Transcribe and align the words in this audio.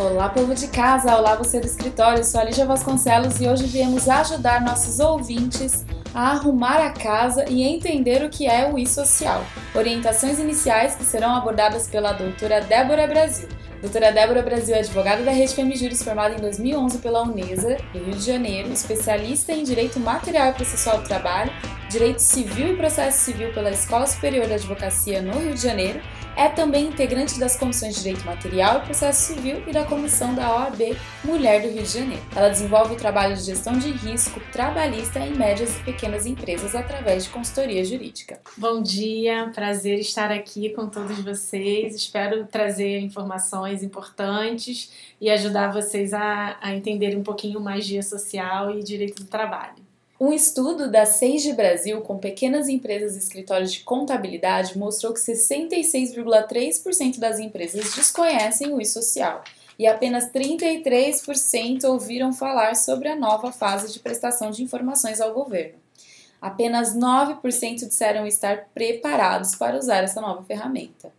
Olá, 0.00 0.30
povo 0.30 0.54
de 0.54 0.66
casa! 0.68 1.14
Olá, 1.14 1.34
você 1.34 1.60
do 1.60 1.66
escritório! 1.66 2.24
Sou 2.24 2.40
a 2.40 2.44
Lígia 2.44 2.64
Vasconcelos 2.64 3.38
e 3.38 3.46
hoje 3.46 3.66
viemos 3.66 4.08
ajudar 4.08 4.62
nossos 4.62 4.98
ouvintes 4.98 5.84
a 6.14 6.30
arrumar 6.30 6.78
a 6.78 6.90
casa 6.90 7.44
e 7.46 7.62
entender 7.62 8.24
o 8.24 8.30
que 8.30 8.46
é 8.46 8.72
o 8.72 8.78
e-social. 8.78 9.44
Orientações 9.74 10.38
iniciais 10.38 10.94
que 10.94 11.04
serão 11.04 11.34
abordadas 11.34 11.86
pela 11.86 12.14
doutora 12.14 12.62
Débora 12.62 13.06
Brasil. 13.06 13.46
Doutora 13.82 14.10
Débora 14.10 14.40
Brasil 14.40 14.74
é 14.74 14.78
advogada 14.78 15.22
da 15.22 15.32
Rede 15.32 15.54
Femijuris, 15.54 16.02
formada 16.02 16.34
em 16.34 16.40
2011 16.40 16.96
pela 16.96 17.22
Unesa, 17.22 17.76
do 17.92 17.98
Rio 17.98 18.14
de 18.14 18.24
Janeiro, 18.24 18.72
especialista 18.72 19.52
em 19.52 19.64
Direito 19.64 20.00
Material 20.00 20.48
e 20.48 20.54
Processual 20.54 21.02
do 21.02 21.04
Trabalho, 21.04 21.52
Direito 21.90 22.20
Civil 22.20 22.72
e 22.72 22.76
Processo 22.76 23.18
Civil 23.18 23.52
pela 23.52 23.70
Escola 23.70 24.06
Superior 24.06 24.46
de 24.46 24.54
Advocacia 24.54 25.20
no 25.20 25.38
Rio 25.38 25.52
de 25.52 25.60
Janeiro 25.60 26.00
é 26.36 26.48
também 26.48 26.86
integrante 26.86 27.38
das 27.38 27.56
comissões 27.56 27.94
de 27.94 28.02
Direito 28.02 28.24
Material 28.24 28.78
e 28.78 28.86
Processo 28.86 29.34
Civil 29.34 29.62
e 29.66 29.72
da 29.72 29.84
comissão 29.84 30.34
da 30.34 30.54
OAB 30.54 30.96
Mulher 31.24 31.62
do 31.62 31.68
Rio 31.68 31.82
de 31.82 31.88
Janeiro. 31.88 32.22
Ela 32.34 32.48
desenvolve 32.48 32.94
o 32.94 32.96
trabalho 32.96 33.36
de 33.36 33.42
gestão 33.42 33.78
de 33.78 33.90
risco 33.90 34.40
trabalhista 34.52 35.18
em 35.20 35.34
médias 35.34 35.78
e 35.78 35.84
pequenas 35.84 36.26
empresas 36.26 36.74
através 36.74 37.24
de 37.24 37.30
consultoria 37.30 37.84
jurídica. 37.84 38.40
Bom 38.56 38.82
dia, 38.82 39.50
prazer 39.54 39.98
estar 39.98 40.30
aqui 40.30 40.70
com 40.70 40.88
todos 40.88 41.18
vocês. 41.20 41.94
Espero 41.94 42.46
trazer 42.46 43.00
informações 43.00 43.82
importantes 43.82 44.90
e 45.20 45.28
ajudar 45.30 45.72
vocês 45.72 46.14
a, 46.14 46.56
a 46.60 46.74
entenderem 46.74 47.18
um 47.18 47.22
pouquinho 47.22 47.60
mais 47.60 47.86
de 47.86 48.02
social 48.02 48.70
e 48.70 48.82
direito 48.82 49.22
do 49.22 49.28
trabalho. 49.28 49.89
Um 50.20 50.34
estudo 50.34 50.90
da 50.90 51.06
Sage 51.06 51.54
Brasil 51.54 52.02
com 52.02 52.18
pequenas 52.18 52.68
empresas 52.68 53.16
e 53.16 53.18
escritórios 53.18 53.72
de 53.72 53.80
contabilidade 53.80 54.76
mostrou 54.76 55.14
que 55.14 55.20
66,3% 55.20 57.18
das 57.18 57.38
empresas 57.38 57.94
desconhecem 57.94 58.70
o 58.74 58.82
e-social 58.82 59.42
e 59.78 59.86
apenas 59.86 60.30
33% 60.30 61.84
ouviram 61.84 62.34
falar 62.34 62.76
sobre 62.76 63.08
a 63.08 63.16
nova 63.16 63.50
fase 63.50 63.90
de 63.90 63.98
prestação 63.98 64.50
de 64.50 64.62
informações 64.62 65.22
ao 65.22 65.32
governo. 65.32 65.78
Apenas 66.38 66.94
9% 66.94 67.88
disseram 67.88 68.26
estar 68.26 68.68
preparados 68.74 69.54
para 69.54 69.78
usar 69.78 70.04
essa 70.04 70.20
nova 70.20 70.42
ferramenta. 70.42 71.10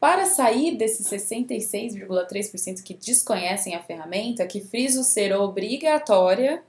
Para 0.00 0.24
sair 0.24 0.74
desses 0.74 1.06
66,3% 1.08 2.82
que 2.82 2.94
desconhecem 2.94 3.74
a 3.74 3.82
ferramenta, 3.82 4.46
que 4.46 4.62
friso 4.62 5.04
ser 5.04 5.36
obrigatória, 5.36 6.62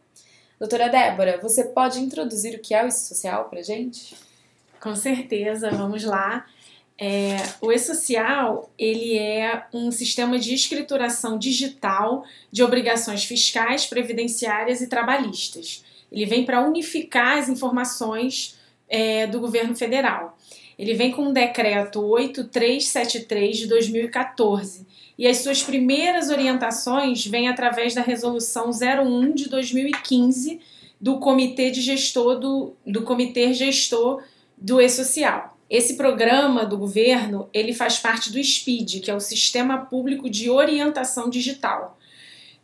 Doutora 0.60 0.90
Débora, 0.90 1.40
você 1.42 1.64
pode 1.64 2.00
introduzir 2.00 2.56
o 2.56 2.60
que 2.60 2.74
é 2.74 2.84
o 2.84 2.88
E-Social 2.88 3.46
para 3.46 3.62
gente? 3.62 4.14
Com 4.82 4.94
certeza, 4.94 5.72
vamos 5.72 6.04
lá. 6.04 6.46
É, 6.98 7.38
o 7.62 7.72
E-Social 7.72 8.70
ele 8.78 9.18
é 9.18 9.64
um 9.74 9.90
sistema 9.90 10.38
de 10.38 10.54
escrituração 10.54 11.40
digital 11.40 12.26
de 12.52 12.62
obrigações 12.62 13.24
fiscais, 13.24 13.86
previdenciárias 13.86 14.82
e 14.82 14.88
trabalhistas. 14.88 15.86
Ele 16.12 16.26
vem 16.26 16.44
para 16.44 16.62
unificar 16.68 17.38
as 17.38 17.48
informações 17.48 18.60
é, 18.90 19.28
do 19.28 19.40
governo 19.40 19.74
federal. 19.78 20.38
Ele 20.80 20.94
vem 20.94 21.12
com 21.12 21.28
o 21.28 21.34
decreto 21.34 22.02
8373 22.02 23.58
de 23.58 23.68
2014 23.68 24.88
e 25.18 25.28
as 25.28 25.40
suas 25.40 25.62
primeiras 25.62 26.30
orientações 26.30 27.28
vêm 27.28 27.50
através 27.50 27.94
da 27.94 28.02
resolução 28.02 28.70
01 28.70 29.34
de 29.34 29.50
2015 29.50 30.62
do 31.00 31.20
Comitê 31.20 31.70
de 31.70 31.82
Gestor 31.82 32.40
do, 32.40 32.74
do 32.88 33.02
Comitê 33.02 33.54
Gestor 33.54 34.24
do 34.58 34.80
E-Social. 34.80 35.58
Esse 35.70 35.98
programa 35.98 36.66
do 36.66 36.78
governo, 36.78 37.50
ele 37.54 37.74
faz 37.74 38.00
parte 38.00 38.32
do 38.32 38.40
SPID, 38.40 39.02
que 39.02 39.12
é 39.12 39.14
o 39.14 39.20
Sistema 39.20 39.80
Público 39.80 40.30
de 40.30 40.50
Orientação 40.50 41.30
Digital. 41.30 42.00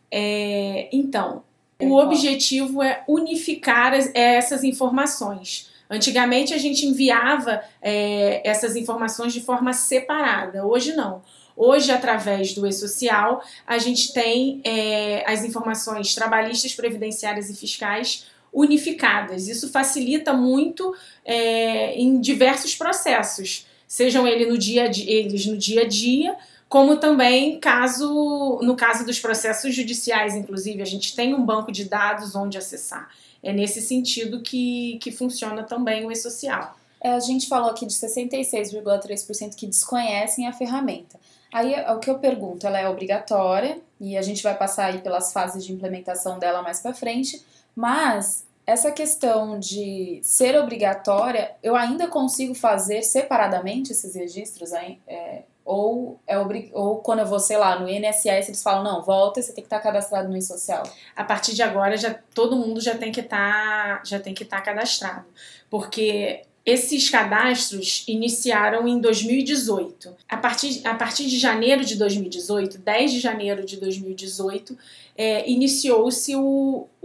É, 0.10 0.88
então, 0.92 1.44
o 1.82 1.98
objetivo 1.98 2.82
é 2.82 3.04
unificar 3.10 3.94
as, 3.94 4.10
essas 4.14 4.64
informações. 4.64 5.75
Antigamente 5.90 6.53
a 6.53 6.57
gente 6.57 6.85
enviava 6.85 7.62
é, 7.81 8.41
essas 8.47 8.75
informações 8.75 9.34
de 9.34 9.41
forma 9.41 9.73
separada, 9.73 10.66
hoje 10.66 10.94
não. 10.94 11.22
Hoje, 11.57 11.90
através 11.90 12.53
do 12.53 12.68
e-social, 12.68 13.41
a 13.66 13.78
gente 13.78 14.12
tem 14.12 14.62
é, 14.66 15.24
as 15.25 15.44
informações 15.44 16.13
trabalhistas, 16.13 16.74
previdenciárias 16.74 17.50
e 17.50 17.56
fiscais 17.56 18.25
unificadas. 18.51 19.47
Isso 19.47 19.69
facilita 19.69 20.34
muito 20.34 20.94
é, 21.24 21.94
em 21.95 22.19
diversos 22.19 22.75
processos, 22.75 23.68
sejam 23.88 24.28
eles 24.28 24.47
no 24.47 24.57
dia, 24.57 24.85
eles 24.85 25.45
no 25.45 25.57
dia 25.57 25.81
a 25.81 25.88
dia, 25.88 26.35
como 26.68 26.97
também 26.97 27.59
caso 27.59 28.59
no 28.62 28.75
caso 28.75 29.06
dos 29.06 29.19
processos 29.19 29.74
judiciais, 29.74 30.35
inclusive, 30.35 30.81
a 30.81 30.85
gente 30.85 31.16
tem 31.16 31.34
um 31.34 31.45
banco 31.45 31.72
de 31.72 31.85
dados 31.85 32.35
onde 32.35 32.57
acessar. 32.57 33.09
É 33.45 33.53
nesse 33.53 33.79
sentido 33.79 34.41
que, 34.41 34.97
que 35.00 35.11
funciona 35.11 35.61
também 35.61 36.03
o 36.03 36.11
e-social. 36.11 36.75
É, 37.00 37.11
a 37.11 37.19
gente 37.19 37.47
falou 37.47 37.69
aqui 37.69 37.85
de 37.85 37.94
66,3% 37.94 39.53
que 39.53 39.67
desconhecem 39.67 40.47
a 40.47 40.51
ferramenta. 40.51 41.19
Aí 41.53 41.75
o 41.91 42.00
que 42.00 42.09
eu 42.09 42.17
pergunto, 42.17 42.66
ela 42.66 42.79
é 42.79 42.89
obrigatória 42.89 43.79
e 44.01 44.17
a 44.17 44.22
gente 44.23 44.41
vai 44.41 44.57
passar 44.57 44.88
aí 44.88 44.97
pelas 44.97 45.31
fases 45.31 45.63
de 45.63 45.72
implementação 45.72 46.39
dela 46.39 46.63
mais 46.63 46.79
para 46.79 46.95
frente, 46.95 47.45
mas 47.75 48.45
essa 48.66 48.91
questão 48.91 49.59
de 49.59 50.19
ser 50.23 50.59
obrigatória, 50.59 51.56
eu 51.62 51.75
ainda 51.75 52.07
consigo 52.07 52.56
fazer 52.56 53.03
separadamente 53.03 53.91
esses 53.91 54.16
registros, 54.16 54.73
é, 54.73 55.44
ou, 55.66 56.20
é 56.28 56.38
obrig... 56.38 56.70
ou 56.74 57.00
quando 57.00 57.20
eu 57.20 57.26
vou, 57.26 57.40
sei 57.40 57.58
lá, 57.58 57.80
no 57.80 57.90
INSS, 57.90 58.48
eles 58.48 58.62
falam, 58.62 58.84
não, 58.84 59.02
volta, 59.02 59.42
você 59.42 59.52
tem 59.52 59.64
que 59.64 59.68
estar 59.68 59.80
cadastrado 59.80 60.30
no 60.30 60.40
social. 60.42 60.84
A 61.16 61.24
partir 61.24 61.56
de 61.56 61.64
agora, 61.64 61.98
já 61.98 62.14
todo 62.36 62.56
mundo 62.56 62.80
já 62.80 62.96
tem 62.96 63.12
que 63.12 63.22
estar, 63.22 64.06
já 64.06 64.20
tem 64.20 64.36
que 64.36 64.44
estar 64.44 64.62
cadastrado, 64.62 65.25
porque 65.68 66.44
esses 66.66 67.09
cadastros 67.09 68.03
iniciaram 68.08 68.88
em 68.88 69.00
2018. 69.00 70.16
A 70.28 70.36
partir, 70.36 70.81
a 70.84 70.96
partir 70.96 71.28
de 71.28 71.38
janeiro 71.38 71.86
de 71.86 71.96
2018, 71.96 72.80
10 72.80 73.12
de 73.12 73.20
janeiro 73.20 73.64
de 73.64 73.78
2018, 73.78 74.75
é, 75.16 75.48
iniciou-se 75.50 76.34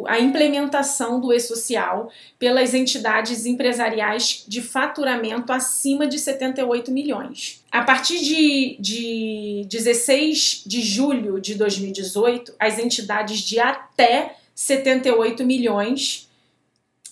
a 0.06 0.19
implementação 0.19 1.20
do 1.20 1.31
e-social 1.31 2.10
pelas 2.38 2.72
entidades 2.72 3.44
empresariais 3.44 4.44
de 4.49 4.62
faturamento 4.62 5.53
acima 5.53 6.06
de 6.06 6.19
78 6.19 6.91
milhões. 6.91 7.62
A 7.70 7.82
partir 7.82 8.19
de, 8.19 8.76
de 8.81 9.66
16 9.69 10.62
de 10.66 10.81
julho 10.81 11.38
de 11.38 11.54
2018, 11.54 12.54
as 12.59 12.78
entidades 12.78 13.41
de 13.41 13.60
até 13.60 14.37
78 14.54 15.44
milhões 15.44 16.29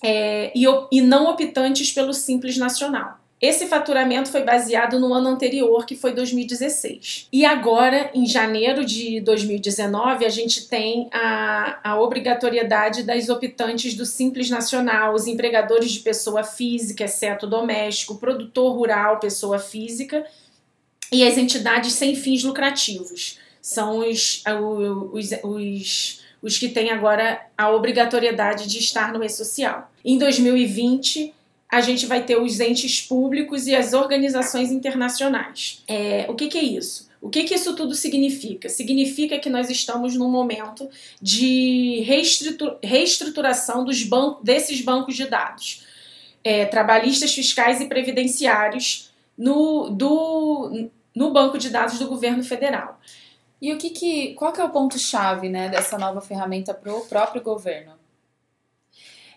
é, 0.02 0.52
e, 0.54 0.64
e 0.92 1.00
não 1.00 1.30
optantes 1.30 1.92
pelo 1.92 2.12
Simples 2.12 2.56
Nacional. 2.56 3.18
Esse 3.40 3.66
faturamento 3.66 4.30
foi 4.30 4.42
baseado 4.42 4.98
no 4.98 5.14
ano 5.14 5.28
anterior, 5.28 5.86
que 5.86 5.94
foi 5.94 6.12
2016. 6.12 7.28
E 7.32 7.44
agora, 7.44 8.10
em 8.12 8.26
janeiro 8.26 8.84
de 8.84 9.20
2019, 9.20 10.26
a 10.26 10.28
gente 10.28 10.68
tem 10.68 11.08
a, 11.12 11.78
a 11.84 12.00
obrigatoriedade 12.00 13.04
das 13.04 13.28
optantes 13.28 13.94
do 13.94 14.04
Simples 14.04 14.50
Nacional, 14.50 15.14
os 15.14 15.28
empregadores 15.28 15.92
de 15.92 16.00
pessoa 16.00 16.42
física, 16.42 17.04
exceto 17.04 17.46
doméstico, 17.46 18.16
produtor 18.16 18.74
rural, 18.74 19.20
pessoa 19.20 19.60
física, 19.60 20.26
e 21.12 21.24
as 21.24 21.38
entidades 21.38 21.92
sem 21.92 22.16
fins 22.16 22.42
lucrativos. 22.42 23.38
São 23.62 23.98
os, 23.98 24.42
os, 25.12 25.30
os 25.44 26.20
os 26.42 26.58
que 26.58 26.68
têm 26.68 26.90
agora 26.90 27.40
a 27.56 27.70
obrigatoriedade 27.70 28.68
de 28.68 28.78
estar 28.78 29.12
no 29.12 29.24
e-social. 29.24 29.90
Em 30.04 30.18
2020, 30.18 31.34
a 31.68 31.80
gente 31.80 32.06
vai 32.06 32.24
ter 32.24 32.40
os 32.40 32.60
entes 32.60 33.00
públicos 33.00 33.66
e 33.66 33.74
as 33.74 33.92
organizações 33.92 34.72
internacionais. 34.72 35.82
É, 35.86 36.26
o 36.28 36.34
que, 36.34 36.48
que 36.48 36.58
é 36.58 36.62
isso? 36.62 37.08
O 37.20 37.28
que, 37.28 37.44
que 37.44 37.54
isso 37.54 37.74
tudo 37.74 37.94
significa? 37.94 38.68
Significa 38.68 39.38
que 39.38 39.50
nós 39.50 39.68
estamos 39.68 40.14
num 40.14 40.30
momento 40.30 40.88
de 41.20 42.00
reestruturação 42.82 43.84
dos 43.84 44.08
desses 44.42 44.80
bancos 44.80 45.16
de 45.16 45.26
dados, 45.26 45.84
é, 46.44 46.64
trabalhistas, 46.64 47.34
fiscais 47.34 47.80
e 47.80 47.86
previdenciários 47.86 49.10
no, 49.36 49.90
do, 49.90 50.88
no 51.14 51.32
banco 51.32 51.58
de 51.58 51.70
dados 51.70 51.98
do 51.98 52.06
governo 52.06 52.44
federal. 52.44 53.00
E 53.60 53.72
o 53.72 53.78
que, 53.78 53.90
que 53.90 54.34
qual 54.34 54.52
que 54.52 54.60
é 54.60 54.64
o 54.64 54.70
ponto 54.70 54.98
chave, 54.98 55.48
né, 55.48 55.68
dessa 55.68 55.98
nova 55.98 56.20
ferramenta 56.20 56.72
para 56.72 56.94
o 56.94 57.00
próprio 57.06 57.42
governo? 57.42 57.92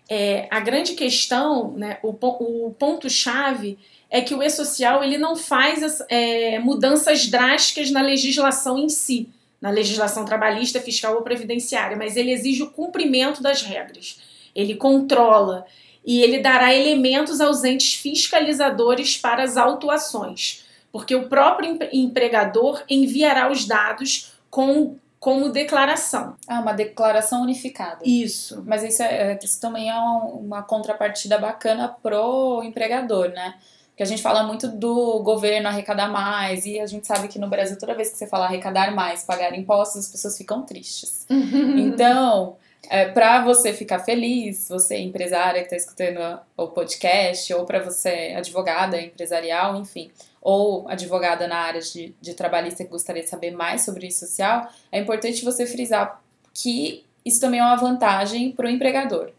É, 0.08 0.48
a 0.52 0.60
grande 0.60 0.94
questão, 0.94 1.72
né, 1.72 1.98
o, 2.04 2.10
o 2.10 2.72
ponto 2.78 3.10
chave 3.10 3.80
é 4.10 4.22
que 4.22 4.36
o 4.36 4.44
e-social 4.44 5.04
ele 5.04 5.18
não 5.18 5.36
faz 5.36 5.82
as, 5.82 6.04
é, 6.10 6.60
mudanças 6.60 7.28
drásticas 7.28 7.90
na 7.90 8.02
legislação 8.02 8.78
em 8.78 8.90
si, 8.90 9.30
na 9.60 9.70
legislação 9.70 10.26
trabalhista, 10.26 10.82
fiscal 10.82 11.16
ou 11.16 11.22
previdenciária, 11.22 11.96
mas 11.96 12.18
ele 12.18 12.32
exige 12.32 12.62
o 12.62 12.70
cumprimento 12.70 13.42
das 13.42 13.62
regras. 13.62 14.20
Ele 14.54 14.76
controla 14.76 15.66
e 16.06 16.22
ele 16.22 16.40
dará 16.40 16.76
elementos 16.76 17.40
aos 17.40 17.64
entes 17.64 17.94
fiscalizadores 17.94 19.18
para 19.18 19.44
as 19.44 19.56
autuações 19.56 20.66
porque 20.92 21.16
o 21.16 21.30
próprio 21.30 21.78
empregador 21.92 22.84
enviará 22.90 23.52
os 23.52 23.66
dados 23.66 24.34
com 24.50 24.98
como 25.20 25.50
declaração. 25.50 26.36
Ah, 26.48 26.60
uma 26.60 26.74
declaração 26.74 27.44
unificada. 27.44 28.00
Isso. 28.04 28.64
Mas 28.66 28.84
isso, 28.84 29.04
é, 29.04 29.38
isso 29.42 29.62
também 29.62 29.88
é 29.88 29.96
uma 29.96 30.64
contrapartida 30.64 31.38
bacana 31.38 31.96
pro 32.02 32.64
empregador, 32.64 33.30
né? 33.30 33.54
Porque 33.90 34.02
a 34.02 34.06
gente 34.06 34.22
fala 34.22 34.42
muito 34.42 34.68
do 34.68 35.22
governo 35.22 35.68
arrecadar 35.68 36.08
mais, 36.08 36.66
e 36.66 36.80
a 36.80 36.88
gente 36.88 37.06
sabe 37.06 37.28
que 37.28 37.38
no 37.38 37.48
Brasil, 37.48 37.78
toda 37.78 37.94
vez 37.94 38.10
que 38.10 38.18
você 38.18 38.26
fala 38.26 38.46
arrecadar 38.46 38.96
mais, 38.96 39.24
pagar 39.24 39.56
impostos, 39.56 40.06
as 40.06 40.12
pessoas 40.12 40.36
ficam 40.36 40.64
tristes. 40.64 41.28
então, 41.30 42.56
é, 42.90 43.06
para 43.10 43.44
você 43.44 43.74
ficar 43.74 44.00
feliz, 44.00 44.70
você 44.70 44.98
empresária 44.98 45.60
que 45.60 45.68
está 45.68 45.76
escutando 45.76 46.40
o 46.58 46.68
podcast, 46.70 47.54
ou 47.54 47.64
para 47.64 47.80
você 47.84 48.34
advogada 48.36 49.00
empresarial, 49.00 49.76
enfim, 49.76 50.10
ou 50.42 50.90
advogada 50.90 51.48
na 51.48 51.58
área 51.58 51.82
de, 51.82 52.16
de 52.20 52.34
trabalhista 52.34 52.84
que 52.84 52.90
gostaria 52.90 53.22
de 53.22 53.30
saber 53.30 53.52
mais 53.52 53.86
sobre 53.86 54.08
isso 54.08 54.26
social, 54.26 54.68
é 54.92 55.00
importante 55.00 55.46
você 55.46 55.68
frisar 55.68 56.22
que 56.54 57.06
isso 57.24 57.40
também 57.40 57.60
é 57.60 57.64
uma 57.64 57.76
vantagem 57.76 58.52
para 58.52 58.66
o 58.66 58.70
empregador. 58.70 59.32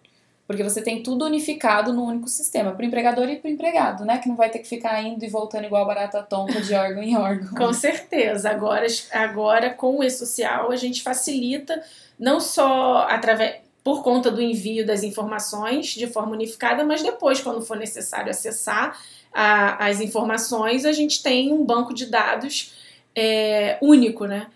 Porque 0.46 0.62
você 0.62 0.82
tem 0.82 1.02
tudo 1.02 1.24
unificado 1.24 1.92
no 1.92 2.04
único 2.04 2.28
sistema, 2.28 2.72
para 2.72 2.82
o 2.82 2.86
empregador 2.86 3.28
e 3.28 3.36
para 3.36 3.48
o 3.48 3.52
empregado, 3.52 4.04
né? 4.04 4.18
Que 4.18 4.28
não 4.28 4.36
vai 4.36 4.50
ter 4.50 4.58
que 4.58 4.68
ficar 4.68 5.02
indo 5.02 5.24
e 5.24 5.28
voltando 5.28 5.64
igual 5.64 5.86
barata 5.86 6.22
tonta 6.22 6.60
de 6.60 6.74
órgão 6.74 7.02
em 7.02 7.16
órgão. 7.16 7.54
Com 7.54 7.72
certeza. 7.72 8.50
Agora, 8.50 8.86
agora 9.12 9.70
com 9.70 9.98
o 9.98 10.04
e-social, 10.04 10.70
a 10.70 10.76
gente 10.76 11.02
facilita 11.02 11.82
não 12.18 12.38
só 12.38 13.06
através 13.08 13.62
por 13.82 14.02
conta 14.02 14.30
do 14.30 14.40
envio 14.40 14.86
das 14.86 15.02
informações 15.02 15.86
de 15.86 16.06
forma 16.06 16.32
unificada, 16.32 16.84
mas 16.84 17.02
depois, 17.02 17.40
quando 17.40 17.62
for 17.62 17.76
necessário 17.76 18.30
acessar 18.30 18.96
a, 19.32 19.86
as 19.86 20.00
informações, 20.00 20.84
a 20.84 20.92
gente 20.92 21.22
tem 21.22 21.52
um 21.52 21.64
banco 21.64 21.94
de 21.94 22.06
dados 22.06 22.72
é, 23.14 23.78
único, 23.80 24.26
né? 24.26 24.46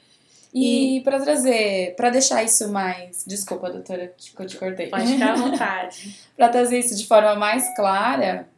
E, 0.53 0.97
e 0.97 1.01
para 1.03 1.21
trazer, 1.21 1.95
para 1.97 2.11
deixar 2.11 2.43
isso 2.43 2.71
mais. 2.73 3.25
Desculpa, 3.27 3.71
doutora, 3.71 4.15
que 4.17 4.41
eu 4.41 4.47
te 4.47 4.57
cortei. 4.57 4.87
Pode 4.89 5.07
ficar 5.07 5.33
à 5.33 5.37
vontade. 5.37 6.17
para 6.37 6.49
trazer 6.49 6.79
isso 6.79 6.97
de 6.97 7.07
forma 7.07 7.35
mais 7.35 7.75
clara, 7.77 8.49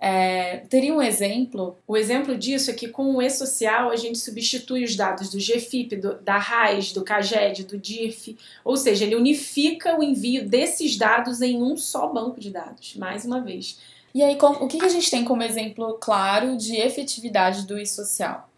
é, 0.00 0.58
teria 0.70 0.94
um 0.94 1.02
exemplo? 1.02 1.76
O 1.86 1.94
exemplo 1.94 2.34
disso 2.38 2.70
é 2.70 2.74
que 2.74 2.88
com 2.88 3.16
o 3.16 3.20
e-social 3.20 3.90
a 3.90 3.96
gente 3.96 4.18
substitui 4.18 4.82
os 4.82 4.96
dados 4.96 5.28
do 5.28 5.36
GFIP, 5.36 5.96
do, 5.96 6.14
da 6.14 6.38
RAIS, 6.38 6.92
do 6.92 7.04
CAGED, 7.04 7.64
do 7.64 7.76
DIRF, 7.76 8.38
ou 8.64 8.78
seja, 8.78 9.04
ele 9.04 9.14
unifica 9.14 9.98
o 9.98 10.02
envio 10.02 10.48
desses 10.48 10.96
dados 10.96 11.42
em 11.42 11.62
um 11.62 11.76
só 11.76 12.06
banco 12.06 12.40
de 12.40 12.50
dados, 12.50 12.94
mais 12.96 13.26
uma 13.26 13.42
vez. 13.42 13.78
E 14.14 14.22
aí, 14.22 14.36
o 14.40 14.66
que 14.66 14.84
a 14.84 14.88
gente 14.88 15.10
tem 15.10 15.24
como 15.24 15.42
exemplo 15.42 15.94
claro 16.00 16.56
de 16.56 16.76
efetividade 16.76 17.66
do 17.66 17.78
e-social? 17.78 18.50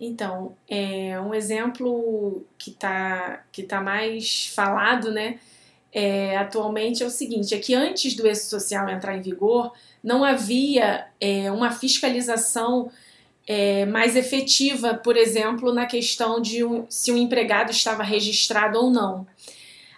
Então, 0.00 0.56
é 0.68 1.20
um 1.20 1.34
exemplo 1.34 2.44
que 2.56 2.70
está 2.70 3.44
que 3.52 3.62
tá 3.62 3.80
mais 3.80 4.46
falado, 4.46 5.10
né? 5.12 5.38
É, 5.92 6.36
atualmente 6.36 7.02
é 7.02 7.06
o 7.06 7.10
seguinte: 7.10 7.54
é 7.54 7.58
que 7.58 7.74
antes 7.74 8.14
do 8.14 8.26
esse 8.26 8.48
social 8.48 8.88
entrar 8.88 9.16
em 9.16 9.20
vigor, 9.20 9.72
não 10.02 10.24
havia 10.24 11.06
é, 11.20 11.50
uma 11.50 11.70
fiscalização 11.70 12.90
é, 13.46 13.84
mais 13.84 14.16
efetiva, 14.16 14.94
por 14.94 15.16
exemplo, 15.16 15.72
na 15.72 15.84
questão 15.84 16.40
de 16.40 16.64
um, 16.64 16.86
se 16.88 17.10
o 17.10 17.14
um 17.14 17.18
empregado 17.18 17.70
estava 17.70 18.02
registrado 18.02 18.78
ou 18.78 18.90
não. 18.90 19.26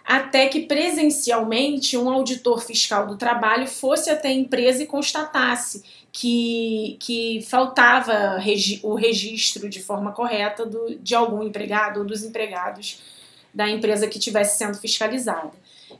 Até 0.03 0.47
que 0.47 0.61
presencialmente 0.61 1.97
um 1.97 2.09
auditor 2.09 2.61
fiscal 2.61 3.07
do 3.07 3.15
trabalho 3.15 3.67
fosse 3.67 4.09
até 4.09 4.27
a 4.27 4.33
empresa 4.33 4.83
e 4.83 4.85
constatasse 4.85 5.83
que, 6.11 6.97
que 6.99 7.41
faltava 7.49 8.37
regi 8.37 8.79
o 8.83 8.95
registro 8.95 9.69
de 9.69 9.81
forma 9.81 10.11
correta 10.11 10.65
do, 10.65 10.95
de 10.95 11.15
algum 11.15 11.41
empregado 11.41 12.01
ou 12.01 12.05
dos 12.05 12.23
empregados 12.23 13.01
da 13.53 13.69
empresa 13.69 14.07
que 14.07 14.17
estivesse 14.17 14.57
sendo 14.57 14.77
fiscalizada. 14.77 15.51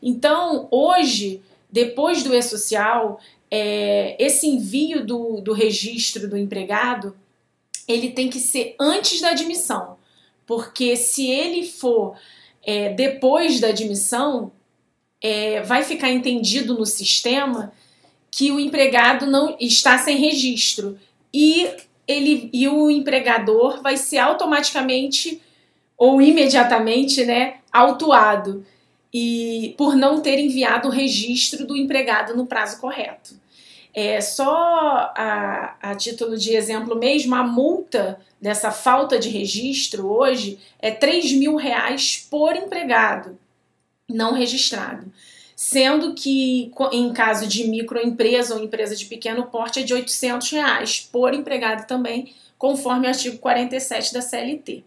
Então, 0.01 0.67
hoje, 0.69 1.41
depois 1.71 2.23
do 2.23 2.35
e-social, 2.35 3.19
é, 3.49 4.15
esse 4.19 4.47
envio 4.47 5.05
do, 5.05 5.39
do 5.39 5.53
registro 5.53 6.27
do 6.27 6.37
empregado 6.37 7.15
ele 7.87 8.11
tem 8.11 8.29
que 8.29 8.39
ser 8.39 8.75
antes 8.79 9.21
da 9.21 9.29
admissão, 9.29 9.97
porque 10.45 10.95
se 10.95 11.29
ele 11.29 11.65
for 11.65 12.15
é, 12.65 12.89
depois 12.93 13.59
da 13.59 13.69
admissão, 13.69 14.51
é, 15.21 15.61
vai 15.61 15.83
ficar 15.83 16.11
entendido 16.11 16.73
no 16.73 16.85
sistema 16.85 17.71
que 18.29 18.51
o 18.51 18.59
empregado 18.59 19.25
não 19.25 19.55
está 19.59 19.97
sem 19.97 20.17
registro 20.17 20.97
e 21.33 21.69
ele 22.07 22.49
e 22.51 22.67
o 22.67 22.89
empregador 22.89 23.81
vai 23.81 23.95
ser 23.95 24.17
automaticamente 24.17 25.41
ou 25.97 26.21
imediatamente, 26.21 27.23
né, 27.23 27.57
autuado 27.71 28.65
e 29.13 29.75
por 29.77 29.95
não 29.95 30.21
ter 30.21 30.39
enviado 30.39 30.87
o 30.87 30.91
registro 30.91 31.65
do 31.65 31.77
empregado 31.77 32.35
no 32.35 32.45
prazo 32.45 32.81
correto. 32.81 33.35
É 33.93 34.19
só 34.21 35.13
a, 35.15 35.75
a 35.81 35.95
título 35.95 36.37
de 36.37 36.55
exemplo 36.55 36.95
mesmo, 36.95 37.35
a 37.35 37.43
multa 37.43 38.19
dessa 38.41 38.71
falta 38.71 39.19
de 39.19 39.29
registro 39.29 40.07
hoje 40.07 40.59
é 40.79 40.89
3 40.91 41.33
mil 41.33 41.55
reais 41.55 42.27
por 42.29 42.55
empregado 42.55 43.37
não 44.09 44.33
registrado 44.33 45.11
sendo 45.55 46.13
que 46.13 46.71
em 46.91 47.13
caso 47.13 47.47
de 47.47 47.67
microempresa 47.69 48.53
ou 48.53 48.63
empresa 48.63 48.95
de 48.97 49.05
pequeno 49.05 49.45
porte 49.45 49.79
é 49.79 49.83
de 49.83 49.93
800 49.93 50.49
reais 50.49 51.09
por 51.11 51.33
empregado 51.33 51.87
também, 51.87 52.33
conforme 52.57 53.07
o 53.07 53.09
artigo 53.09 53.37
47 53.37 54.13
da 54.13 54.21
CLT. 54.21 54.83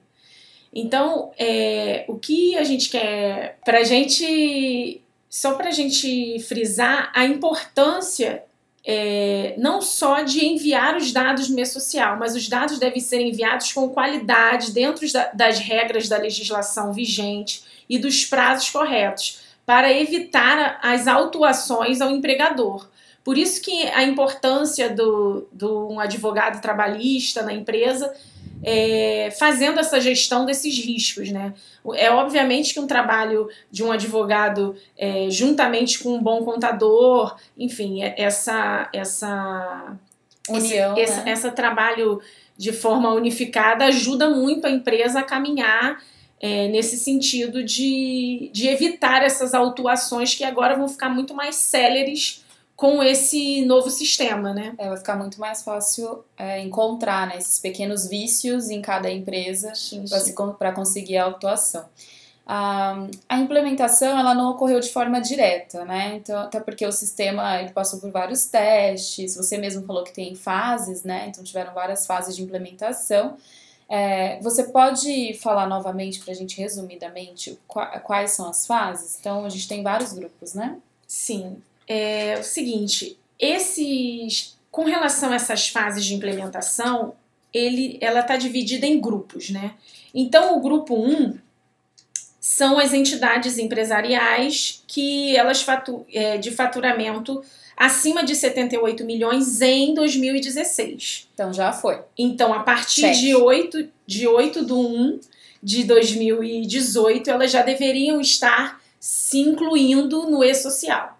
Então, 0.75 1.33
é, 1.39 2.05
o 2.09 2.19
que 2.19 2.57
a 2.57 2.65
gente 2.65 2.91
quer, 2.91 3.59
para 3.65 3.85
gente, 3.85 5.01
só 5.31 5.55
para 5.55 5.69
a 5.69 5.73
gente 5.73 6.39
frisar 6.41 7.11
a 7.15 7.25
importância 7.25 8.43
é, 8.89 9.55
não 9.59 9.83
só 9.83 10.23
de 10.23 10.47
enviar 10.47 10.97
os 10.97 11.11
dados 11.11 11.49
no 11.49 11.57
meio 11.57 11.67
social, 11.67 12.17
mas 12.17 12.37
os 12.37 12.49
dados 12.49 12.79
devem 12.79 13.01
ser 13.01 13.21
enviados 13.21 13.73
com 13.73 13.89
qualidade, 13.89 14.71
dentro 14.71 15.05
das 15.35 15.59
regras 15.59 16.09
da 16.09 16.17
legislação 16.17 16.93
vigente 16.93 17.65
e 17.89 17.99
dos 17.99 18.25
prazos 18.25 18.71
corretos 18.71 19.41
para 19.67 19.93
evitar 19.93 20.79
as 20.81 21.09
autuações 21.09 22.01
ao 22.01 22.13
empregador. 22.13 22.89
Por 23.25 23.37
isso 23.37 23.61
que 23.61 23.89
a 23.89 24.05
importância 24.05 24.89
do, 24.89 25.49
do 25.51 25.89
um 25.89 25.99
advogado 25.99 26.63
trabalhista 26.63 27.43
na 27.43 27.53
empresa 27.53 28.15
é, 28.63 29.31
fazendo 29.39 29.79
essa 29.79 30.01
gestão 30.01 30.45
desses 30.45 30.79
riscos, 30.79 31.31
né? 31.31 31.55
É 31.95 32.11
obviamente 32.11 32.75
que 32.75 32.81
um 32.81 32.87
trabalho 32.87 33.49
de 33.71 33.83
um 33.83 33.93
advogado 33.93 34.75
é, 34.97 35.29
juntamente 35.31 36.03
com 36.03 36.15
um 36.15 36.23
bom 36.23 36.45
contador, 36.45 37.37
enfim, 37.57 38.03
é, 38.03 38.15
essa 38.17 38.89
essa 38.93 39.97
união, 40.49 40.97
esse, 40.97 41.21
né? 41.21 41.31
essa 41.31 41.51
trabalho 41.51 42.21
de 42.57 42.73
forma 42.73 43.13
unificada 43.13 43.85
ajuda 43.85 44.31
muito 44.31 44.67
a 44.67 44.71
empresa 44.71 45.21
a 45.21 45.23
caminhar 45.23 46.03
é, 46.41 46.69
nesse 46.69 46.97
sentido 46.97 47.63
de, 47.63 48.51
de 48.53 48.69
evitar 48.69 49.23
essas 49.23 49.55
autuações 49.55 50.35
que 50.35 50.45
agora 50.45 50.77
vão 50.77 50.89
ficar 50.89 51.09
muito 51.09 51.35
mais 51.35 51.57
céleres 51.57 52.45
com 52.77 53.03
esse 53.03 53.65
novo 53.65 53.91
sistema, 53.91 54.53
né? 54.53 54.75
É, 54.77 54.89
vai 54.89 54.99
ficar 54.99 55.17
muito 55.17 55.41
mais 55.41 55.63
fácil 55.63 56.23
é, 56.37 56.61
encontrar 56.61 57.27
né, 57.27 57.39
esses 57.39 57.59
pequenos 57.59 58.07
vícios 58.07 58.69
em 58.69 58.83
cada 58.83 59.11
empresa 59.11 59.73
para 60.59 60.73
conseguir 60.73 61.17
a 61.17 61.25
autuação. 61.25 61.87
a 62.47 63.39
implementação 63.39 64.19
ela 64.19 64.35
não 64.35 64.51
ocorreu 64.51 64.79
de 64.79 64.91
forma 64.91 65.21
direta, 65.21 65.85
né? 65.87 66.17
Então, 66.17 66.39
até 66.39 66.61
porque 66.61 66.87
o 66.87 66.93
sistema 66.93 67.61
ele 67.61 67.71
passou 67.71 67.99
por 67.99 68.11
vários 68.11 68.45
testes. 68.47 69.35
Você 69.37 69.57
mesmo 69.57 69.85
falou 69.87 70.05
que 70.05 70.13
tem 70.13 70.35
fases, 70.35 71.03
né? 71.03 71.27
Então 71.29 71.43
tiveram 71.43 71.73
várias 71.73 72.07
fases 72.07 72.37
de 72.37 72.43
implementação. 72.43 73.37
É, 73.89 74.41
você 74.41 74.65
pode 74.65 75.35
falar 75.35 75.67
novamente 75.69 76.21
para 76.21 76.33
a 76.33 76.35
gente, 76.35 76.61
resumidamente, 76.61 77.59
quais 77.67 78.33
são 78.33 78.49
as 78.49 78.67
fases? 78.67 79.17
Então, 79.21 79.45
a 79.45 79.49
gente 79.49 79.69
tem 79.69 79.83
vários 79.83 80.13
grupos, 80.13 80.55
né? 80.55 80.77
Sim. 81.07 81.63
É 81.89 82.39
o 82.41 82.43
seguinte, 82.43 83.19
esses, 83.39 84.57
com 84.71 84.85
relação 84.85 85.33
a 85.33 85.37
essas 85.37 85.69
fases 85.69 86.05
de 86.05 86.15
implementação, 86.15 87.15
ele, 87.53 87.99
ela 88.01 88.21
está 88.21 88.37
dividida 88.37 88.87
em 88.87 89.01
grupos, 89.01 89.51
né? 89.51 89.75
Então, 90.15 90.57
o 90.57 90.61
grupo 90.61 90.95
1 90.95 91.11
um 91.11 91.39
são 92.41 92.79
as 92.79 92.93
entidades 92.93 93.59
empresariais 93.59 94.83
que 94.87 95.37
elas 95.37 95.63
fatu, 95.63 96.07
é, 96.13 96.39
de 96.39 96.53
faturamento 96.53 97.43
acima 97.77 98.25
de 98.25 98.37
78 98.37 99.05
milhões 99.05 99.61
em 99.61 99.93
2016. 99.93 101.29
Então 101.35 101.53
já 101.53 101.73
foi. 101.73 102.01
Então, 102.17 102.55
a 102.55 102.61
partir 102.61 103.11
de 103.13 103.35
8, 103.35 103.89
de 104.07 104.29
8 104.29 104.65
do 104.65 104.81
1 104.81 105.21
de 105.63 105.85
2018, 105.85 107.29
elas 107.29 107.51
já 107.51 107.63
deveriam 107.63 108.21
estar 108.21 108.81
se 108.99 109.39
incluindo 109.41 110.31
no 110.31 110.45
e-social. 110.45 111.16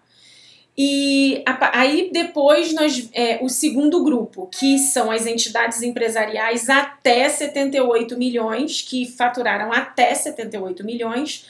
E 0.77 1.43
aí 1.73 2.11
depois 2.13 2.71
nós 2.71 3.09
é, 3.11 3.39
o 3.41 3.49
segundo 3.49 4.03
grupo, 4.03 4.47
que 4.47 4.77
são 4.77 5.09
as 5.09 5.25
entidades 5.25 5.81
empresariais 5.81 6.69
até 6.69 7.27
78 7.27 8.15
milhões, 8.15 8.83
que 8.83 9.07
faturaram 9.07 9.73
até 9.73 10.13
78 10.13 10.83
milhões, 10.83 11.47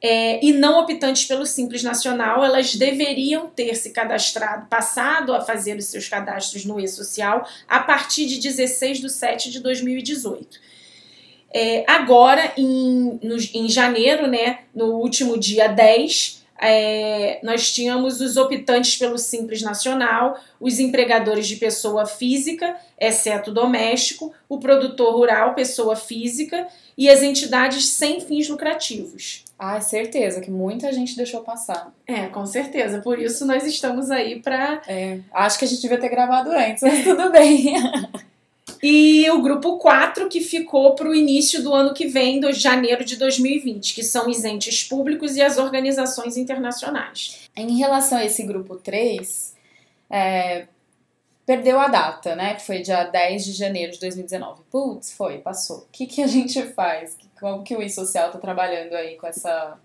é, 0.00 0.44
e 0.44 0.52
não 0.52 0.80
optantes 0.80 1.26
pelo 1.26 1.46
Simples 1.46 1.82
Nacional, 1.82 2.42
elas 2.42 2.74
deveriam 2.74 3.46
ter 3.46 3.76
se 3.76 3.90
cadastrado, 3.90 4.66
passado 4.66 5.32
a 5.32 5.42
fazer 5.42 5.76
os 5.76 5.84
seus 5.84 6.08
cadastros 6.08 6.64
no 6.64 6.80
E-Social 6.80 7.46
a 7.68 7.78
partir 7.78 8.26
de 8.26 8.40
16 8.40 8.98
de 8.98 9.10
7 9.10 9.50
de 9.50 9.60
2018. 9.60 10.58
É, 11.54 11.84
agora, 11.86 12.52
em, 12.56 13.20
no, 13.22 13.36
em 13.54 13.68
janeiro, 13.68 14.26
né, 14.26 14.60
no 14.74 14.96
último 14.96 15.38
dia 15.38 15.68
10, 15.68 16.41
é, 16.64 17.40
nós 17.42 17.72
tínhamos 17.72 18.20
os 18.20 18.36
optantes 18.36 18.96
pelo 18.96 19.18
Simples 19.18 19.62
Nacional, 19.62 20.38
os 20.60 20.78
empregadores 20.78 21.48
de 21.48 21.56
pessoa 21.56 22.06
física, 22.06 22.76
exceto 23.00 23.50
doméstico, 23.50 24.32
o 24.48 24.60
produtor 24.60 25.12
rural, 25.12 25.54
pessoa 25.54 25.96
física, 25.96 26.68
e 26.96 27.10
as 27.10 27.20
entidades 27.20 27.88
sem 27.88 28.20
fins 28.20 28.48
lucrativos. 28.48 29.44
Ah, 29.58 29.80
certeza 29.80 30.40
que 30.40 30.50
muita 30.50 30.92
gente 30.92 31.16
deixou 31.16 31.40
passar. 31.40 31.92
É, 32.06 32.26
com 32.26 32.46
certeza. 32.46 33.00
Por 33.00 33.18
isso 33.18 33.44
nós 33.44 33.66
estamos 33.66 34.10
aí 34.10 34.40
para. 34.40 34.82
É, 34.86 35.18
acho 35.32 35.58
que 35.58 35.64
a 35.64 35.68
gente 35.68 35.82
devia 35.82 35.98
ter 35.98 36.10
gravado 36.10 36.50
antes, 36.52 36.82
mas 36.82 37.02
tudo 37.02 37.30
bem. 37.32 37.74
e 38.82 39.30
o 39.30 39.40
grupo 39.40 39.78
4 39.78 40.28
que 40.28 40.40
ficou 40.40 40.96
para 40.96 41.08
o 41.08 41.14
início 41.14 41.62
do 41.62 41.72
ano 41.72 41.94
que 41.94 42.08
vem, 42.08 42.40
de 42.40 42.52
janeiro 42.52 43.04
de 43.04 43.16
2020, 43.16 43.94
que 43.94 44.02
são 44.02 44.28
os 44.28 44.44
entes 44.44 44.82
públicos 44.82 45.36
e 45.36 45.42
as 45.42 45.56
organizações 45.56 46.36
internacionais. 46.36 47.48
Em 47.54 47.78
relação 47.78 48.18
a 48.18 48.24
esse 48.24 48.42
grupo 48.42 48.74
3, 48.74 49.54
é, 50.10 50.66
perdeu 51.46 51.78
a 51.78 51.86
data, 51.86 52.34
né? 52.34 52.54
Que 52.54 52.62
foi 52.62 52.80
dia 52.80 53.04
10 53.04 53.44
de 53.44 53.52
janeiro 53.52 53.92
de 53.92 54.00
2019. 54.00 54.62
Putz, 54.68 55.12
foi, 55.12 55.38
passou. 55.38 55.78
O 55.78 55.86
que, 55.92 56.06
que 56.06 56.20
a 56.20 56.26
gente 56.28 56.60
faz? 56.72 57.16
Como 57.38 57.62
que 57.62 57.76
o 57.76 57.82
e-social 57.82 58.26
está 58.26 58.38
trabalhando 58.38 58.94
aí 58.94 59.14
com 59.16 59.28
essa, 59.28 59.78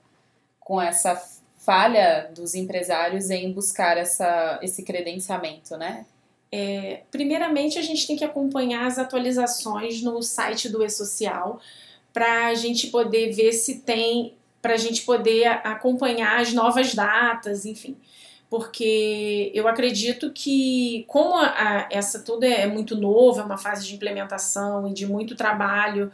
com 0.59 0.81
essa 0.81 1.15
falha 1.59 2.31
dos 2.33 2.55
empresários 2.55 3.29
em 3.29 3.51
buscar 3.51 3.97
essa, 3.97 4.59
esse 4.63 4.81
credenciamento, 4.81 5.77
né? 5.77 6.05
É, 6.51 7.01
primeiramente, 7.11 7.77
a 7.77 7.81
gente 7.81 8.07
tem 8.07 8.15
que 8.15 8.23
acompanhar 8.23 8.85
as 8.85 8.97
atualizações 8.97 10.01
no 10.01 10.21
site 10.21 10.69
do 10.69 10.83
E-Social 10.83 11.59
para 12.13 12.47
a 12.47 12.55
gente 12.55 12.87
poder 12.87 13.31
ver 13.31 13.53
se 13.53 13.79
tem, 13.79 14.33
para 14.61 14.73
a 14.73 14.77
gente 14.77 15.03
poder 15.03 15.45
acompanhar 15.47 16.39
as 16.39 16.53
novas 16.53 16.93
datas, 16.93 17.65
enfim. 17.65 17.97
Porque 18.49 19.51
eu 19.53 19.67
acredito 19.67 20.31
que, 20.31 21.03
como 21.07 21.35
a, 21.35 21.47
a, 21.47 21.89
essa 21.91 22.19
tudo 22.19 22.43
é 22.45 22.65
muito 22.65 22.95
novo, 22.95 23.41
é 23.41 23.43
uma 23.43 23.57
fase 23.57 23.85
de 23.85 23.93
implementação 23.93 24.87
e 24.87 24.93
de 24.93 25.05
muito 25.05 25.35
trabalho 25.35 26.11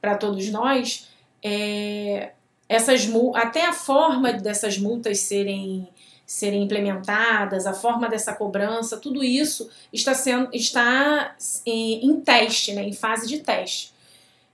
para 0.00 0.16
todos 0.16 0.50
nós, 0.50 1.08
é, 1.42 2.32
essas 2.68 3.08
até 3.34 3.64
a 3.66 3.72
forma 3.72 4.32
dessas 4.32 4.78
multas 4.78 5.20
serem 5.20 5.88
serem 6.26 6.64
implementadas, 6.64 7.66
a 7.66 7.72
forma 7.72 8.08
dessa 8.08 8.34
cobrança, 8.34 8.96
tudo 8.96 9.22
isso 9.22 9.70
está 9.92 10.12
sendo 10.12 10.48
está 10.52 11.36
em, 11.64 12.04
em 12.04 12.20
teste, 12.20 12.72
né, 12.72 12.82
em 12.82 12.92
fase 12.92 13.28
de 13.28 13.38
teste. 13.38 13.94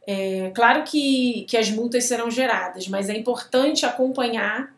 É, 0.07 0.50
claro 0.55 0.83
que, 0.85 1.47
que 1.49 1.57
as 1.57 1.71
multas 1.71 2.05
serão 2.05 2.31
geradas, 2.31 2.88
mas 2.88 3.09
é 3.09 3.17
importante 3.17 3.87
acompanhar 3.87 4.75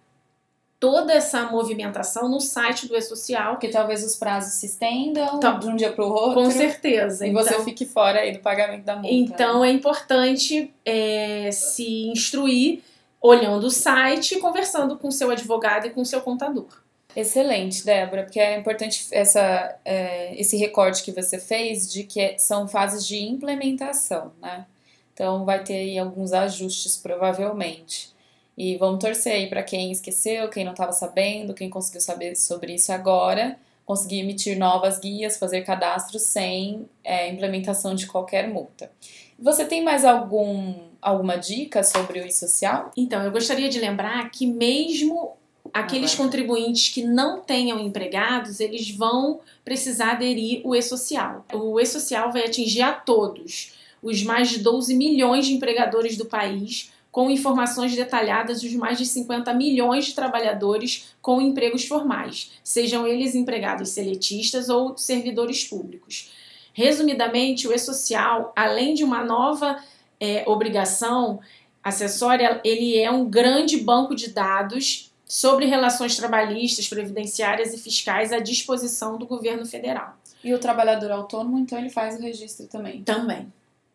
toda 0.79 1.15
essa 1.15 1.45
movimentação 1.47 2.29
no 2.29 2.39
site 2.41 2.87
do 2.87 2.95
E-Social. 2.95 3.57
Que 3.57 3.69
talvez 3.69 4.05
os 4.05 4.17
prazos 4.17 4.53
se 4.53 4.67
estendam 4.67 5.37
então, 5.37 5.59
de 5.59 5.67
um 5.67 5.77
dia 5.77 5.91
para 5.91 6.05
o 6.05 6.09
outro. 6.09 6.35
Com 6.35 6.51
certeza. 6.51 7.27
E 7.27 7.31
então, 7.31 7.43
você 7.43 7.65
fique 7.65 7.87
fora 7.87 8.21
aí 8.21 8.33
do 8.33 8.41
pagamento 8.41 8.85
da 8.85 8.95
multa. 8.95 9.09
Então 9.11 9.61
né? 9.61 9.71
é 9.71 9.73
importante 9.73 10.75
é, 10.85 11.51
se 11.51 12.07
instruir 12.09 12.83
olhando 13.19 13.65
o 13.65 13.71
site 13.71 14.35
e 14.35 14.39
conversando 14.39 14.99
com 14.99 15.11
seu 15.11 15.31
advogado 15.31 15.87
e 15.87 15.91
com 15.91 16.05
seu 16.05 16.21
contador. 16.21 16.84
Excelente, 17.17 17.85
Débora, 17.85 18.25
porque 18.25 18.41
é 18.41 18.59
importante 18.59 19.07
essa, 19.13 19.79
é, 19.85 20.35
esse 20.39 20.57
recorte 20.57 21.03
que 21.03 21.13
você 21.13 21.39
fez 21.39 21.91
de 21.91 22.03
que 22.03 22.37
são 22.39 22.67
fases 22.67 23.07
de 23.07 23.23
implementação, 23.23 24.33
né? 24.41 24.67
Então 25.13 25.45
vai 25.45 25.63
ter 25.63 25.75
aí 25.75 25.99
alguns 25.99 26.33
ajustes 26.33 26.97
provavelmente. 26.97 28.13
E 28.59 28.77
vamos 28.77 28.99
torcer 28.99 29.33
aí 29.33 29.49
para 29.49 29.63
quem 29.63 29.93
esqueceu, 29.93 30.49
quem 30.49 30.65
não 30.65 30.73
estava 30.73 30.93
sabendo, 30.93 31.55
quem 31.55 31.71
conseguiu 31.71 32.01
saber 32.01 32.35
sobre 32.37 32.75
isso 32.75 32.93
agora, 32.93 33.59
conseguir 33.85 34.21
emitir 34.21 34.59
novas 34.59 34.99
guias, 34.99 35.37
fazer 35.37 35.63
cadastros 35.63 36.23
sem 36.23 36.89
é, 37.05 37.29
implementação 37.29 37.95
de 37.95 38.07
qualquer 38.07 38.49
multa. 38.49 38.91
Você 39.39 39.65
tem 39.65 39.83
mais 39.83 40.05
algum, 40.05 40.75
alguma 41.03 41.37
dica 41.37 41.83
sobre 41.83 42.21
o 42.21 42.27
e-social? 42.27 42.91
Então, 42.97 43.23
eu 43.23 43.31
gostaria 43.31 43.69
de 43.69 43.79
lembrar 43.81 44.31
que 44.31 44.47
mesmo 44.47 45.37
aqueles 45.75 46.15
contribuintes 46.15 46.95
que 46.95 47.03
não 47.03 47.41
tenham 47.41 47.81
empregados, 47.81 48.61
eles 48.61 48.89
vão 48.93 49.41
precisar 49.65 50.13
aderir 50.13 50.61
o 50.65 50.73
e-social. 50.73 51.45
O 51.53 51.81
e-social 51.81 52.33
vai 52.33 52.45
atingir 52.45 52.83
a 52.83 52.93
todos, 52.93 53.73
os 54.01 54.23
mais 54.23 54.51
de 54.51 54.61
12 54.61 54.95
milhões 54.95 55.47
de 55.47 55.55
empregadores 55.55 56.17
do 56.17 56.27
país, 56.27 56.93
com 57.11 57.29
informações 57.29 57.95
detalhadas 57.95 58.61
dos 58.61 58.73
mais 58.75 58.99
de 58.99 59.07
50 59.07 59.53
milhões 59.55 60.07
de 60.07 60.15
trabalhadores 60.15 61.09
com 61.21 61.41
empregos 61.41 61.85
formais, 61.87 62.53
sejam 62.63 63.05
eles 63.05 63.35
empregados 63.35 63.89
seletistas 63.89 64.69
ou 64.69 64.97
servidores 64.97 65.65
públicos. 65.65 66.31
Resumidamente, 66.73 67.67
o 67.67 67.73
e-social, 67.73 68.53
além 68.55 68.95
de 68.95 69.03
uma 69.03 69.25
nova 69.25 69.83
é, 70.21 70.45
obrigação 70.47 71.41
acessória, 71.83 72.61
ele 72.65 72.97
é 72.97 73.11
um 73.11 73.29
grande 73.29 73.77
banco 73.77 74.15
de 74.15 74.31
dados 74.31 75.13
sobre 75.27 75.67
relações 75.67 76.17
trabalhistas, 76.17 76.89
previdenciárias 76.89 77.73
e 77.73 77.79
fiscais 77.79 78.33
à 78.33 78.39
disposição 78.39 79.17
do 79.17 79.27
governo 79.27 79.65
federal. 79.65 80.17
E 80.43 80.53
o 80.53 80.59
trabalhador 80.59 81.11
autônomo, 81.11 81.59
então, 81.59 81.79
ele 81.79 81.89
faz 81.89 82.19
o 82.19 82.23
registro 82.23 82.67
também? 82.67 83.03
Também. 83.03 83.53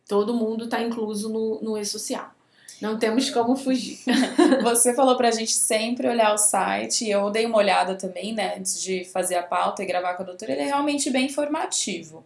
Todo 0.08 0.34
mundo 0.34 0.66
está 0.66 0.82
incluso 0.82 1.30
no, 1.30 1.62
no 1.62 1.78
e-social. 1.78 2.32
Não 2.82 2.98
temos 2.98 3.30
como 3.30 3.56
fugir. 3.56 4.00
Você 4.64 4.96
falou 4.96 5.16
pra 5.18 5.32
gente 5.32 5.52
sempre 5.52 6.08
olhar 6.08 6.34
o 6.34 6.38
site, 6.38 7.08
eu 7.08 7.30
dei 7.30 7.46
uma 7.46 7.58
olhada 7.58 7.96
também, 7.96 8.34
né, 8.34 8.56
antes 8.58 8.82
de 8.82 9.04
fazer 9.06 9.36
a 9.36 9.44
pauta 9.44 9.84
e 9.84 9.86
gravar 9.86 10.16
com 10.16 10.24
a 10.24 10.26
doutora, 10.26 10.54
ele 10.54 10.62
é 10.62 10.66
realmente 10.66 11.12
bem 11.12 11.26
informativo. 11.26 12.24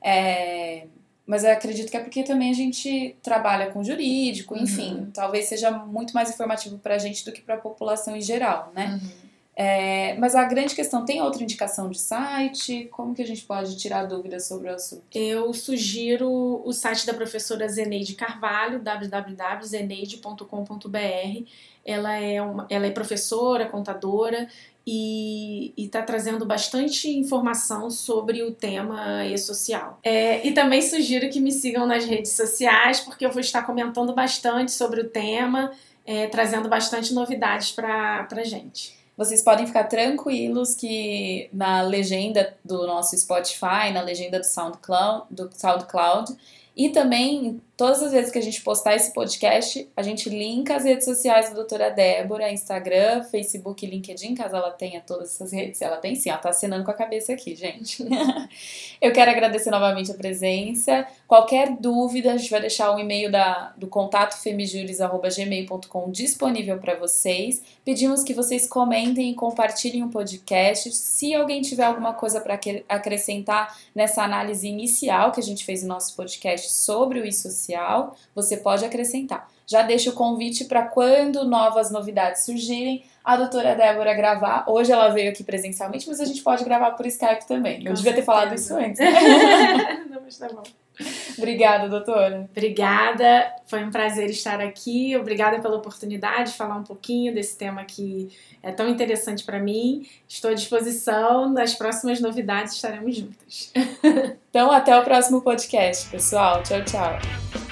É, 0.00 0.86
mas 1.26 1.44
eu 1.44 1.50
acredito 1.50 1.90
que 1.90 1.96
é 1.96 2.00
porque 2.00 2.22
também 2.22 2.50
a 2.50 2.54
gente 2.54 3.16
trabalha 3.22 3.70
com 3.70 3.82
jurídico, 3.82 4.54
enfim, 4.56 4.94
uhum. 4.94 5.10
talvez 5.10 5.46
seja 5.46 5.70
muito 5.70 6.12
mais 6.12 6.30
informativo 6.30 6.78
para 6.78 6.96
a 6.96 6.98
gente 6.98 7.24
do 7.24 7.32
que 7.32 7.40
para 7.40 7.54
a 7.54 7.58
população 7.58 8.14
em 8.14 8.20
geral, 8.20 8.70
né? 8.74 9.00
Uhum. 9.02 9.24
É, 9.56 10.14
mas 10.18 10.34
a 10.34 10.42
grande 10.44 10.74
questão, 10.74 11.04
tem 11.04 11.22
outra 11.22 11.40
indicação 11.42 11.88
de 11.88 12.00
site? 12.00 12.88
Como 12.90 13.14
que 13.14 13.22
a 13.22 13.26
gente 13.26 13.44
pode 13.44 13.76
tirar 13.76 14.04
dúvidas 14.04 14.48
sobre 14.48 14.68
o 14.68 14.74
assunto? 14.74 15.04
Eu 15.14 15.54
sugiro 15.54 16.60
o 16.64 16.72
site 16.72 17.06
da 17.06 17.14
professora 17.14 17.68
Zeneide 17.68 18.14
Carvalho, 18.14 18.80
www.zeneide.com.br. 18.80 21.48
Ela 21.84 22.16
é, 22.16 22.42
uma, 22.42 22.66
ela 22.68 22.86
é 22.86 22.90
professora, 22.90 23.66
contadora 23.66 24.48
e 24.86 25.72
está 25.76 26.02
trazendo 26.02 26.44
bastante 26.44 27.08
informação 27.08 27.90
sobre 27.90 28.42
o 28.42 28.52
tema 28.52 29.24
e-social. 29.24 29.98
É, 30.02 30.46
e 30.46 30.52
também 30.52 30.82
sugiro 30.82 31.30
que 31.30 31.40
me 31.40 31.50
sigam 31.50 31.86
nas 31.86 32.04
redes 32.04 32.32
sociais, 32.32 33.00
porque 33.00 33.24
eu 33.24 33.30
vou 33.30 33.40
estar 33.40 33.62
comentando 33.62 34.14
bastante 34.14 34.72
sobre 34.72 35.00
o 35.00 35.08
tema, 35.08 35.72
é, 36.04 36.26
trazendo 36.26 36.68
bastante 36.68 37.14
novidades 37.14 37.72
para 37.72 38.28
a 38.30 38.44
gente. 38.44 38.94
Vocês 39.16 39.42
podem 39.42 39.66
ficar 39.66 39.84
tranquilos 39.84 40.74
que 40.74 41.48
na 41.52 41.82
legenda 41.82 42.56
do 42.64 42.86
nosso 42.86 43.16
Spotify, 43.16 43.92
na 43.92 44.02
legenda 44.02 44.40
do 44.40 44.44
SoundCloud, 44.44 45.26
do 45.30 45.48
SoundCloud 45.52 46.36
e 46.76 46.88
também, 46.88 47.60
todas 47.76 48.02
as 48.02 48.10
vezes 48.10 48.32
que 48.32 48.38
a 48.38 48.42
gente 48.42 48.60
postar 48.62 48.96
esse 48.96 49.12
podcast, 49.12 49.88
a 49.96 50.02
gente 50.02 50.28
linka 50.28 50.74
as 50.74 50.84
redes 50.84 51.04
sociais 51.04 51.48
da 51.48 51.54
doutora 51.54 51.88
Débora, 51.88 52.50
Instagram, 52.50 53.22
Facebook, 53.24 53.86
LinkedIn, 53.86 54.34
caso 54.34 54.56
ela 54.56 54.72
tenha 54.72 55.00
todas 55.00 55.32
essas 55.32 55.52
redes. 55.52 55.80
Ela 55.80 55.98
tem 55.98 56.16
sim, 56.16 56.30
ela 56.30 56.38
tá 56.38 56.48
assinando 56.48 56.84
com 56.84 56.90
a 56.90 56.94
cabeça 56.94 57.32
aqui, 57.32 57.54
gente. 57.54 58.04
Eu 59.00 59.12
quero 59.12 59.30
agradecer 59.30 59.70
novamente 59.70 60.10
a 60.10 60.14
presença. 60.14 61.06
Qualquer 61.28 61.76
dúvida, 61.76 62.32
a 62.32 62.36
gente 62.36 62.50
vai 62.50 62.60
deixar 62.60 62.92
o 62.92 62.98
e-mail 62.98 63.30
da, 63.30 63.72
do 63.76 63.86
contato 63.86 64.36
femijures.gmail.com 64.42 66.10
disponível 66.10 66.78
para 66.78 66.96
vocês. 66.96 67.62
Pedimos 67.84 68.24
que 68.24 68.34
vocês 68.34 68.66
comentem 68.66 69.30
e 69.30 69.34
compartilhem 69.34 70.02
o 70.02 70.08
podcast. 70.08 70.90
Se 70.90 71.32
alguém 71.34 71.62
tiver 71.62 71.84
alguma 71.84 72.14
coisa 72.14 72.40
para 72.40 72.58
acrescentar 72.88 73.78
nessa 73.94 74.24
análise 74.24 74.66
inicial 74.66 75.30
que 75.30 75.38
a 75.38 75.42
gente 75.42 75.64
fez 75.64 75.82
no 75.82 75.90
nosso 75.90 76.16
podcast, 76.16 76.63
podcast 76.64 76.72
sobre 76.72 77.20
o 77.20 77.26
e-social, 77.26 78.16
você 78.34 78.56
pode 78.56 78.84
acrescentar. 78.84 79.48
Já 79.66 79.82
deixo 79.82 80.10
o 80.10 80.12
convite 80.12 80.64
para 80.64 80.82
quando 80.82 81.44
novas 81.44 81.90
novidades 81.90 82.44
surgirem, 82.44 83.04
a 83.24 83.36
doutora 83.36 83.74
Débora 83.74 84.12
gravar. 84.14 84.64
Hoje 84.68 84.92
ela 84.92 85.08
veio 85.08 85.30
aqui 85.30 85.42
presencialmente, 85.42 86.06
mas 86.08 86.20
a 86.20 86.24
gente 86.24 86.42
pode 86.42 86.64
gravar 86.64 86.92
por 86.92 87.06
Skype 87.06 87.46
também. 87.46 87.84
Eu 87.84 87.94
devia 87.94 88.12
ter 88.12 88.22
falado 88.22 88.54
isso 88.54 88.74
antes. 88.74 89.00
Né? 89.04 90.06
Não, 90.10 90.20
mas 90.22 90.38
tá 90.38 90.48
bom. 90.48 90.62
Obrigada, 91.38 91.88
doutora. 91.88 92.48
Obrigada, 92.50 93.52
foi 93.66 93.84
um 93.84 93.90
prazer 93.90 94.30
estar 94.30 94.60
aqui. 94.60 95.16
Obrigada 95.16 95.60
pela 95.60 95.76
oportunidade 95.76 96.52
de 96.52 96.56
falar 96.56 96.76
um 96.76 96.84
pouquinho 96.84 97.34
desse 97.34 97.56
tema 97.56 97.84
que 97.84 98.28
é 98.62 98.70
tão 98.72 98.88
interessante 98.88 99.44
para 99.44 99.58
mim. 99.58 100.06
Estou 100.28 100.50
à 100.50 100.54
disposição. 100.54 101.52
Nas 101.52 101.74
próximas 101.74 102.20
novidades 102.20 102.74
estaremos 102.74 103.16
juntas. 103.16 103.72
Então, 104.54 104.70
até 104.70 104.96
o 104.96 105.02
próximo 105.02 105.42
podcast, 105.42 106.08
pessoal. 106.10 106.62
Tchau, 106.62 106.84
tchau. 106.84 107.63